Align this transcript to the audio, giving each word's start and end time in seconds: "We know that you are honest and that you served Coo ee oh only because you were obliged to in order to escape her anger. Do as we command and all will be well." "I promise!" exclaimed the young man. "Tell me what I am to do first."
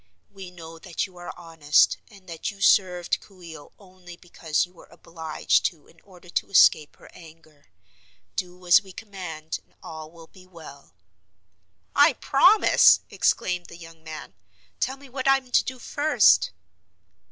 "We 0.31 0.49
know 0.49 0.79
that 0.79 1.05
you 1.05 1.17
are 1.17 1.31
honest 1.37 1.97
and 2.09 2.27
that 2.27 2.49
you 2.49 2.59
served 2.59 3.19
Coo 3.19 3.43
ee 3.43 3.55
oh 3.55 3.71
only 3.77 4.17
because 4.17 4.65
you 4.65 4.73
were 4.73 4.87
obliged 4.89 5.63
to 5.65 5.85
in 5.85 6.01
order 6.01 6.27
to 6.27 6.49
escape 6.49 6.95
her 6.95 7.07
anger. 7.13 7.67
Do 8.35 8.65
as 8.65 8.81
we 8.81 8.93
command 8.93 9.59
and 9.63 9.75
all 9.83 10.09
will 10.09 10.25
be 10.25 10.47
well." 10.47 10.95
"I 11.95 12.13
promise!" 12.13 13.01
exclaimed 13.11 13.67
the 13.67 13.77
young 13.77 14.03
man. 14.03 14.33
"Tell 14.79 14.97
me 14.97 15.07
what 15.07 15.27
I 15.27 15.37
am 15.37 15.51
to 15.51 15.63
do 15.63 15.77
first." 15.77 16.49